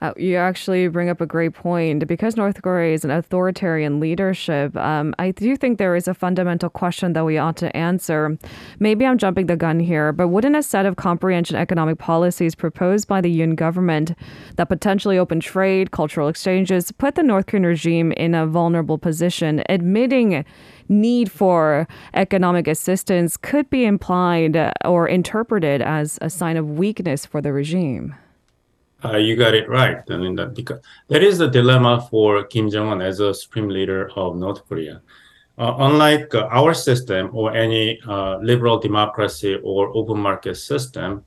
Uh, 0.00 0.12
you 0.17 0.37
actually 0.37 0.88
bring 0.88 1.09
up 1.09 1.21
a 1.21 1.26
great 1.26 1.55
point. 1.55 2.07
Because 2.07 2.37
North 2.37 2.61
Korea 2.62 2.95
is 2.95 3.05
an 3.05 3.11
authoritarian 3.11 4.00
leadership, 4.00 4.76
um, 4.76 5.15
I 5.19 5.31
do 5.31 5.57
think 5.57 5.79
there 5.79 5.97
is 5.97 6.09
a 6.09 6.15
fundamental 6.15 6.69
question 6.69 7.12
that 7.15 7.25
we 7.25 7.38
ought 7.38 7.57
to 7.59 7.75
answer. 7.76 8.38
Maybe 8.79 9.07
I'm 9.07 9.19
jumping 9.19 9.47
the 9.47 9.57
gun 9.57 9.81
here, 9.81 10.12
but 10.12 10.29
wouldn't 10.29 10.57
a 10.57 10.62
set 10.62 10.87
of 10.87 10.97
comprehension 10.97 11.57
economic 11.57 11.99
policies 11.99 12.55
proposed 12.55 13.09
by 13.09 13.21
the 13.21 13.35
Yoon 13.35 13.57
government 13.57 14.12
that 14.57 14.69
potentially 14.69 15.19
open 15.19 15.41
trade, 15.41 15.91
cultural 15.91 16.29
exchanges, 16.29 16.93
put 16.93 17.15
the 17.15 17.23
North 17.23 17.47
Korean 17.47 17.67
regime 17.67 18.12
in 18.12 18.35
a 18.35 18.47
vulnerable 18.47 18.99
position, 18.99 19.62
admitting 19.69 20.45
need 20.88 21.31
for 21.31 21.88
economic 22.15 22.69
assistance 22.69 23.37
could 23.37 23.69
be 23.71 23.85
implied 23.85 24.73
or 24.85 25.09
interpreted 25.09 25.83
as 25.83 26.19
a 26.21 26.31
sign 26.31 26.57
of 26.57 26.71
weakness 26.71 27.26
for 27.26 27.41
the 27.41 27.53
regime. 27.53 28.15
Uh, 29.12 29.16
you 29.16 29.36
got 29.36 29.54
it 29.54 29.68
right. 29.68 30.02
I 30.10 30.16
mean, 30.16 30.34
that 30.36 30.54
because 30.54 30.80
that 31.08 31.22
is 31.22 31.38
the 31.38 31.48
dilemma 31.48 32.06
for 32.10 32.44
Kim 32.44 32.70
Jong 32.70 32.88
Un 32.88 33.02
as 33.02 33.20
a 33.20 33.32
supreme 33.32 33.68
leader 33.68 34.10
of 34.16 34.36
North 34.36 34.66
Korea. 34.68 35.00
Uh, 35.58 35.75
unlike 35.78 36.34
uh, 36.34 36.48
our 36.50 36.75
system 36.75 37.30
or 37.32 37.54
any 37.54 37.98
uh, 38.06 38.36
liberal 38.38 38.78
democracy 38.78 39.58
or 39.62 39.96
open 39.96 40.18
market 40.18 40.56
system, 40.56 41.25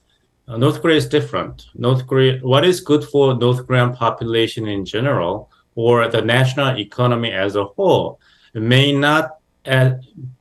uh, 0.48 0.58
North 0.58 0.82
Korea 0.82 0.98
is 0.98 1.08
different. 1.08 1.66
North 1.74 2.06
Korea, 2.06 2.40
what 2.42 2.64
is 2.64 2.80
good 2.80 3.04
for 3.04 3.34
North 3.36 3.66
Korean 3.66 3.94
population 3.94 4.68
in 4.68 4.86
general 4.86 5.50
or 5.76 6.08
the 6.10 6.22
national 6.22 6.78
economy 6.78 7.32
as 7.32 7.56
a 7.56 7.66
whole 7.66 8.20
may 8.54 8.92
not 8.92 9.38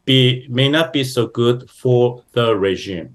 be 0.05 0.47
may 0.49 0.69
not 0.69 0.93
be 0.93 1.05
so 1.05 1.27
good 1.27 1.69
for 1.71 2.23
the 2.33 2.55
regime. 2.57 3.15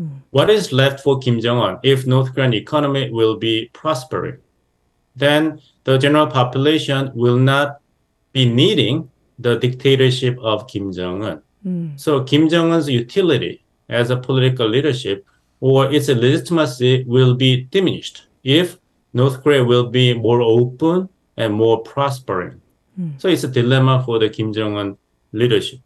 Mm. 0.00 0.20
What 0.30 0.48
is 0.50 0.72
left 0.72 1.00
for 1.00 1.18
Kim 1.18 1.40
Jong 1.40 1.58
Un 1.58 1.78
if 1.82 2.06
North 2.06 2.34
Korean 2.34 2.54
economy 2.54 3.10
will 3.10 3.36
be 3.36 3.70
prospering? 3.72 4.38
Then 5.16 5.60
the 5.84 5.98
general 5.98 6.26
population 6.26 7.10
will 7.14 7.36
not 7.36 7.80
be 8.32 8.44
needing 8.48 9.10
the 9.38 9.56
dictatorship 9.56 10.38
of 10.40 10.66
Kim 10.68 10.92
Jong 10.92 11.24
Un. 11.24 11.42
Mm. 11.66 12.00
So 12.00 12.24
Kim 12.24 12.48
Jong 12.48 12.72
Un's 12.72 12.88
utility 12.88 13.64
as 13.88 14.10
a 14.10 14.16
political 14.16 14.68
leadership 14.68 15.26
or 15.60 15.92
its 15.92 16.08
legitimacy 16.08 17.04
will 17.06 17.34
be 17.34 17.64
diminished 17.64 18.26
if 18.42 18.78
North 19.12 19.42
Korea 19.42 19.64
will 19.64 19.90
be 19.90 20.14
more 20.14 20.40
open 20.40 21.08
and 21.36 21.52
more 21.52 21.82
prospering. 21.82 22.60
Mm. 22.98 23.20
So 23.20 23.28
it's 23.28 23.44
a 23.44 23.48
dilemma 23.48 24.02
for 24.06 24.18
the 24.18 24.30
Kim 24.30 24.52
Jong 24.52 24.76
Un 24.76 24.96
leadership? 25.32 25.80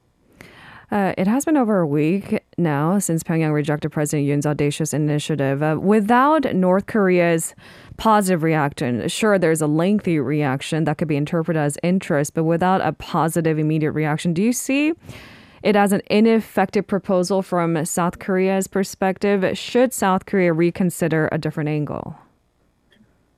Uh, 0.95 1.13
it 1.19 1.27
has 1.27 1.45
been 1.45 1.57
over 1.57 1.81
a 1.81 1.87
week 1.89 2.39
now 2.57 3.01
since 3.01 3.25
Pyongyang 3.25 3.53
rejected 3.53 3.91
President 3.91 4.29
Yoon's 4.29 4.47
audacious 4.47 4.95
initiative. 4.95 5.61
Uh, 5.61 5.77
without 5.83 6.55
North 6.55 6.87
Korea's 6.87 7.57
positive 7.97 8.45
reaction, 8.45 9.09
sure, 9.09 9.37
there's 9.37 9.61
a 9.61 9.67
lengthy 9.67 10.21
reaction 10.21 10.85
that 10.85 10.97
could 10.97 11.09
be 11.09 11.17
interpreted 11.17 11.61
as 11.61 11.77
interest, 11.83 12.35
but 12.35 12.45
without 12.45 12.81
a 12.81 12.93
positive 12.93 13.59
immediate 13.59 13.91
reaction, 13.91 14.33
do 14.33 14.41
you 14.41 14.53
see 14.53 14.93
it 15.65 15.75
as 15.75 15.93
an 15.93 16.01
ineffective 16.11 16.87
proposal 16.87 17.43
from 17.43 17.85
South 17.85 18.21
Korea's 18.21 18.69
perspective? 18.69 19.59
Should 19.59 19.93
South 19.93 20.27
Korea 20.27 20.53
reconsider 20.53 21.29
a 21.33 21.39
different 21.39 21.71
angle? 21.71 22.17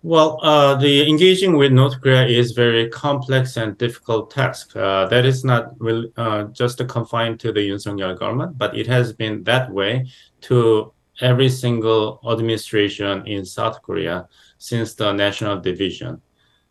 Well, 0.07 0.39
uh, 0.41 0.77
the 0.77 1.09
engaging 1.11 1.57
with 1.57 1.73
North 1.73 2.01
Korea 2.01 2.25
is 2.29 2.53
very 2.53 2.89
complex 2.91 3.57
and 3.57 3.77
difficult 3.77 4.31
task. 4.31 4.77
Uh, 4.77 5.07
that 5.07 5.27
is 5.27 5.45
not 5.45 5.75
really, 5.81 6.13
uh, 6.17 6.45
just 6.45 6.79
confined 6.87 7.41
to 7.41 7.51
the 7.51 7.59
Yoon 7.59 7.81
Suk 7.81 7.95
Yeol 7.95 8.17
government, 8.17 8.57
but 8.57 8.79
it 8.79 8.87
has 8.87 9.13
been 9.13 9.43
that 9.43 9.69
way 9.69 10.07
to 10.43 10.93
every 11.21 11.49
single 11.49 12.21
administration 12.25 13.27
in 13.27 13.45
South 13.45 13.83
Korea 13.83 14.29
since 14.59 14.95
the 14.95 15.13
national 15.13 15.59
division. 15.59 16.23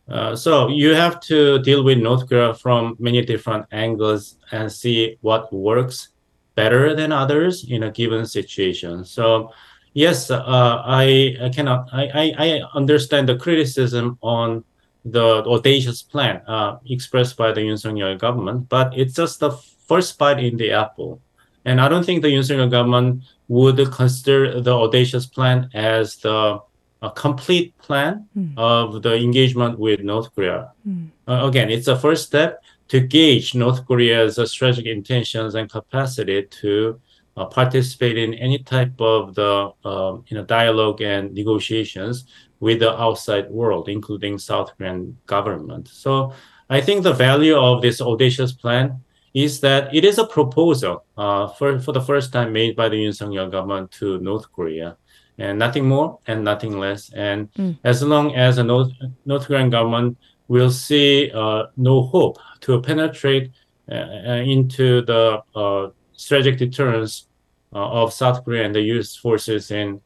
Uh, 0.08 0.34
so 0.34 0.68
you 0.68 0.94
have 0.94 1.20
to 1.28 1.58
deal 1.58 1.84
with 1.84 1.98
North 1.98 2.26
Korea 2.26 2.54
from 2.54 2.96
many 2.98 3.22
different 3.22 3.66
angles 3.70 4.38
and 4.50 4.72
see 4.72 5.18
what 5.20 5.52
works 5.52 6.08
better 6.54 6.96
than 6.96 7.12
others 7.12 7.66
in 7.68 7.82
a 7.82 7.90
given 7.90 8.24
situation. 8.24 9.04
So 9.04 9.52
yes, 9.96 10.30
uh, 10.30 10.42
I, 10.44 11.36
I 11.40 11.48
cannot. 11.48 11.88
I, 11.92 12.34
I, 12.38 12.60
understand 12.74 13.28
the 13.28 13.36
criticism 13.36 14.18
on 14.20 14.62
the 15.04 15.42
audacious 15.46 16.02
plan 16.02 16.42
uh, 16.46 16.76
expressed 16.86 17.36
by 17.36 17.52
the 17.52 17.62
Yoon 17.62 17.78
Suk 17.78 17.92
Yeol 17.92 18.18
government, 18.18 18.68
but 18.68 18.92
it's 18.96 19.14
just 19.14 19.40
the 19.40 19.52
first 19.88 20.18
bite 20.18 20.38
in 20.38 20.56
the 20.58 20.72
apple. 20.72 21.20
And 21.64 21.80
I 21.80 21.88
don't 21.88 22.04
think 22.04 22.22
the 22.22 22.28
Yoon 22.28 22.44
Suk 22.44 22.58
Yeol 22.58 22.70
government 22.70 23.24
would 23.48 23.78
consider 23.90 24.60
the 24.60 24.74
audacious 24.74 25.26
plan 25.26 25.70
as 25.72 26.16
the 26.16 26.60
a 27.02 27.10
complete 27.10 27.76
plan 27.78 28.26
mm. 28.36 28.54
of 28.56 29.02
the 29.02 29.14
engagement 29.14 29.78
with 29.78 30.00
North 30.00 30.34
Korea. 30.34 30.72
Mm. 30.88 31.10
Uh, 31.28 31.46
again, 31.46 31.70
it's 31.70 31.88
a 31.88 31.98
first 31.98 32.26
step 32.26 32.62
to 32.88 33.00
gauge 33.00 33.54
North 33.54 33.86
Korea's 33.86 34.38
strategic 34.50 34.86
intentions 34.86 35.54
and 35.54 35.70
capacity 35.70 36.44
to 36.62 36.98
uh, 37.36 37.44
participate 37.46 38.16
in 38.18 38.34
any 38.34 38.58
type 38.58 39.00
of 39.00 39.34
the 39.34 39.70
uh, 39.84 40.16
you 40.28 40.36
know 40.36 40.44
dialogue 40.44 41.00
and 41.02 41.32
negotiations 41.34 42.26
with 42.60 42.80
the 42.80 42.98
outside 43.00 43.50
world, 43.50 43.88
including 43.88 44.38
South 44.38 44.76
Korean 44.76 45.16
government. 45.26 45.88
So 45.88 46.32
I 46.70 46.80
think 46.80 47.02
the 47.02 47.12
value 47.12 47.56
of 47.56 47.82
this 47.82 48.00
audacious 48.00 48.52
plan 48.52 49.00
is 49.34 49.60
that 49.60 49.94
it 49.94 50.04
is 50.04 50.16
a 50.18 50.26
proposal 50.26 51.04
uh, 51.18 51.48
for, 51.48 51.78
for 51.78 51.92
the 51.92 52.00
first 52.00 52.32
time 52.32 52.52
made 52.54 52.74
by 52.74 52.88
the 52.88 52.96
Yoon 52.96 53.14
Suk 53.14 53.28
Yeol 53.28 53.50
government 53.50 53.90
to 53.92 54.18
North 54.20 54.50
Korea. 54.50 54.96
and 55.38 55.58
nothing 55.58 55.86
more 55.86 56.18
and 56.26 56.42
nothing 56.44 56.78
less. 56.78 57.12
And 57.12 57.52
mm. 57.54 57.78
as 57.84 58.02
long 58.02 58.34
as 58.34 58.56
the 58.56 58.64
North, 58.64 58.90
North 59.24 59.46
Korean 59.46 59.70
government 59.70 60.16
will 60.48 60.70
see 60.70 61.30
uh, 61.34 61.64
no 61.76 62.02
hope 62.02 62.38
to 62.60 62.80
penetrate 62.80 63.50
uh, 63.90 63.94
uh 63.94 64.42
into 64.54 65.02
the 65.02 65.42
uh, 65.54 65.90
strategic 66.16 66.58
deterrence 66.58 67.28
uh, 67.72 68.02
of 68.02 68.12
South 68.12 68.44
Korea 68.44 68.64
and 68.64 68.74
the 68.74 68.80
U.S. 68.94 69.16
forces 69.16 69.70
in 69.70 70.00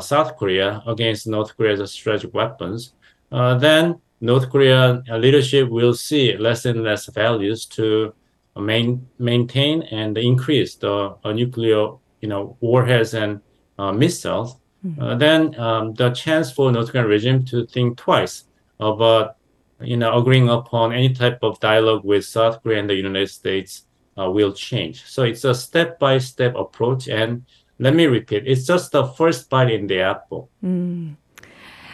South 0.00 0.36
Korea 0.36 0.80
against 0.86 1.26
North 1.26 1.56
Korea's 1.56 1.90
strategic 1.90 2.32
weapons, 2.32 2.92
then 3.30 3.98
North 4.20 4.48
Korean 4.48 5.02
leadership 5.10 5.68
will 5.68 5.92
see 5.92 6.36
less 6.36 6.66
and 6.66 6.84
less 6.84 7.06
values 7.06 7.66
to 7.66 8.14
main, 8.56 9.08
maintain 9.18 9.82
and 9.90 10.16
increase 10.16 10.76
the 10.76 11.16
nuclear, 11.24 11.88
you 12.20 12.28
know, 12.28 12.56
warheads 12.60 13.14
and 13.14 13.40
missiles 13.94 14.56
Mm-hmm. 14.84 15.02
Uh, 15.02 15.14
then 15.14 15.60
um, 15.60 15.94
the 15.94 16.10
chance 16.10 16.50
for 16.50 16.72
North 16.72 16.90
Korean 16.90 17.06
regime 17.06 17.44
to 17.46 17.66
think 17.66 17.96
twice 17.96 18.44
about 18.80 19.36
you 19.80 19.96
know 19.96 20.18
agreeing 20.18 20.48
upon 20.48 20.92
any 20.92 21.12
type 21.14 21.38
of 21.42 21.58
dialogue 21.60 22.04
with 22.04 22.24
South 22.24 22.62
Korea 22.62 22.80
and 22.80 22.90
the 22.90 22.94
United 22.94 23.30
States 23.30 23.86
uh, 24.18 24.30
will 24.30 24.52
change. 24.52 25.04
So 25.06 25.22
it's 25.22 25.44
a 25.44 25.54
step 25.54 25.98
by 25.98 26.18
step 26.18 26.54
approach, 26.54 27.08
and 27.08 27.44
let 27.78 27.94
me 27.94 28.06
repeat, 28.06 28.44
it's 28.46 28.66
just 28.66 28.92
the 28.92 29.06
first 29.06 29.50
bite 29.50 29.70
in 29.70 29.86
the 29.86 30.00
apple. 30.00 30.50
Mm. 30.64 31.16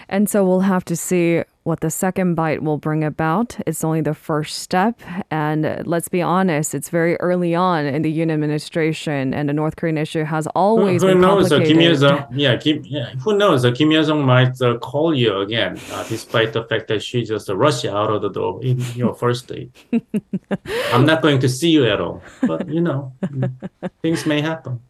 And 0.09 0.29
so 0.29 0.45
we'll 0.45 0.61
have 0.61 0.85
to 0.87 0.97
see 0.97 1.43
what 1.69 1.81
the 1.81 1.91
second 1.91 2.35
bite 2.35 2.63
will 2.63 2.79
bring 2.79 3.05
about. 3.05 3.57
It's 3.67 3.85
only 3.85 4.01
the 4.01 4.15
first 4.15 4.59
step. 4.59 5.01
And 5.31 5.87
let's 5.87 6.09
be 6.09 6.23
honest, 6.23 6.75
it's 6.75 6.89
very 6.89 7.17
early 7.17 7.55
on 7.55 7.85
in 7.85 8.03
the 8.03 8.13
Yoon 8.19 8.33
administration, 8.33 9.35
and 9.35 9.49
the 9.49 9.53
North 9.53 9.77
Korean 9.77 9.99
issue 9.99 10.25
has 10.25 10.47
always 10.57 11.03
who, 11.03 11.09
who 11.09 11.15
been 11.15 11.21
knows, 11.21 11.51
complicated. 11.51 12.03
Uh, 12.03 12.09
Kim 12.09 12.09
Yo-jong, 12.09 12.39
yeah, 12.39 12.57
Kim, 12.57 12.85
yeah, 12.85 13.11
who 13.23 13.37
knows? 13.37 13.65
Uh, 13.65 13.71
Kim 13.71 13.91
Yo-jong 13.91 14.25
might 14.25 14.61
uh, 14.63 14.79
call 14.79 15.15
you 15.15 15.37
again, 15.41 15.79
uh, 15.93 16.05
despite 16.09 16.55
the 16.55 16.65
fact 16.65 16.89
that 16.89 17.03
she 17.03 17.23
just 17.23 17.49
rushed 17.51 17.85
out 17.85 18.11
of 18.11 18.23
the 18.23 18.31
door 18.31 18.65
in 18.65 18.81
your 18.95 19.15
first 19.15 19.47
date. 19.47 19.71
I'm 20.93 21.05
not 21.05 21.21
going 21.21 21.39
to 21.41 21.49
see 21.49 21.71
you 21.71 21.85
at 21.85 22.01
all, 22.01 22.23
but 22.43 22.67
you 22.69 22.81
know, 22.81 23.13
things 24.03 24.25
may 24.25 24.41
happen. 24.41 24.81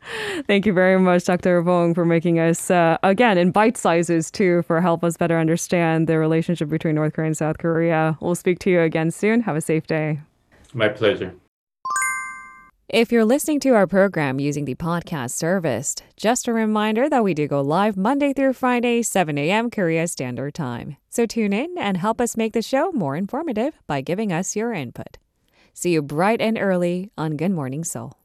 Thank 0.47 0.65
you 0.65 0.73
very 0.73 0.99
much, 1.01 1.25
Dr. 1.25 1.61
Bong, 1.63 1.93
for 1.93 2.05
making 2.05 2.39
us, 2.39 2.71
uh, 2.71 2.99
again, 3.03 3.37
in 3.37 3.51
bite 3.51 3.77
sizes 3.77 4.31
too, 4.31 4.63
for 4.63 4.81
help 4.81 5.03
us 5.03 5.17
better 5.17 5.39
understand 5.39 6.07
the 6.07 6.15
relationship 6.69 6.79
between 6.79 6.95
North 6.95 7.15
Korea 7.15 7.27
and 7.27 7.37
South 7.37 7.59
Korea. 7.59 8.19
We'll 8.21 8.35
speak 8.35 8.59
to 8.61 8.71
you 8.71 8.81
again 8.81 9.11
soon. 9.11 9.43
Have 9.43 9.57
a 9.57 9.61
safe 9.61 9.87
day. 9.87 10.21
My 10.75 10.89
pleasure. 10.89 11.35
If 12.91 13.13
you're 13.13 13.27
listening 13.27 13.61
to 13.61 13.75
our 13.75 13.87
program 13.87 14.41
using 14.41 14.65
the 14.65 14.75
podcast 14.75 15.33
service, 15.33 15.95
just 16.17 16.49
a 16.49 16.55
reminder 16.55 17.09
that 17.11 17.23
we 17.23 17.35
do 17.35 17.47
go 17.47 17.61
live 17.61 17.99
Monday 17.99 18.33
through 18.33 18.55
Friday, 18.55 19.03
7 19.03 19.37
a.m. 19.37 19.71
Korea 19.71 20.09
Standard 20.09 20.55
Time. 20.55 20.97
So 21.11 21.27
tune 21.27 21.53
in 21.53 21.77
and 21.77 21.99
help 21.99 22.19
us 22.19 22.37
make 22.37 22.55
the 22.55 22.63
show 22.63 22.91
more 22.93 23.15
informative 23.15 23.75
by 23.87 24.01
giving 24.01 24.33
us 24.33 24.57
your 24.57 24.73
input. 24.73 25.19
See 25.75 25.93
you 25.93 26.03
bright 26.03 26.41
and 26.41 26.57
early 26.59 27.11
on 27.19 27.37
Good 27.37 27.53
Morning 27.53 27.85
Seoul. 27.85 28.18